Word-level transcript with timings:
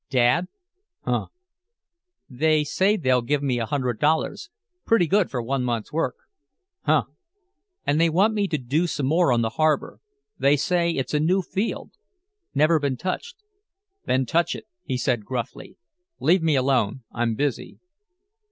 "Dad." 0.09 0.47
"Huh?" 1.01 1.27
"They 2.27 2.63
say 2.63 2.97
they'll 2.97 3.21
give 3.21 3.43
me 3.43 3.59
a 3.59 3.67
hundred 3.67 3.99
dollars. 3.99 4.49
Pretty 4.83 5.05
good 5.05 5.29
for 5.29 5.43
one 5.43 5.63
month's 5.63 5.93
work." 5.93 6.15
"Huh." 6.85 7.03
"And 7.85 8.01
they 8.01 8.09
want 8.09 8.33
me 8.33 8.47
to 8.47 8.57
do 8.57 8.87
some 8.87 9.05
more 9.05 9.31
on 9.31 9.43
the 9.43 9.49
harbor. 9.61 9.99
They 10.39 10.55
say 10.55 10.89
it's 10.89 11.13
a 11.13 11.19
new 11.19 11.43
field. 11.43 11.91
Never 12.55 12.79
been 12.79 12.97
touched." 12.97 13.43
"Then 14.07 14.25
touch 14.25 14.55
it," 14.55 14.65
he 14.83 14.97
said 14.97 15.23
gruffly. 15.23 15.77
"Leave 16.19 16.41
me 16.41 16.55
alone. 16.55 17.03
I'm 17.11 17.35
busy." 17.35 17.77